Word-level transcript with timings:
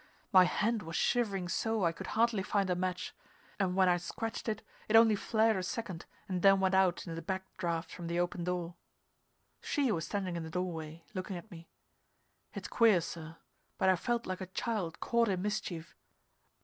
My 0.31 0.45
hand 0.45 0.81
was 0.81 0.95
shivering 0.95 1.47
so 1.47 1.85
I 1.85 1.91
could 1.91 2.07
hardly 2.17 2.41
find 2.41 2.71
a 2.71 2.75
match; 2.75 3.13
and 3.59 3.75
when 3.75 3.87
I 3.87 3.97
scratched 3.97 4.49
it, 4.49 4.63
it 4.89 4.95
only 4.95 5.15
flared 5.15 5.57
a 5.57 5.61
second 5.61 6.07
and 6.27 6.41
then 6.41 6.59
went 6.59 6.73
out 6.73 7.05
in 7.05 7.13
the 7.13 7.21
back 7.21 7.45
draught 7.57 7.91
from 7.91 8.07
the 8.07 8.19
open 8.19 8.43
door. 8.43 8.73
She 9.61 9.91
was 9.91 10.07
standing 10.07 10.35
in 10.35 10.41
the 10.41 10.49
doorway, 10.49 11.03
looking 11.13 11.37
at 11.37 11.51
me. 11.51 11.69
It's 12.55 12.67
queer, 12.67 12.99
sir, 12.99 13.37
but 13.77 13.89
I 13.89 13.95
felt 13.95 14.25
like 14.25 14.41
a 14.41 14.47
child 14.47 14.99
caught 15.01 15.29
in 15.29 15.39
mischief. 15.43 15.95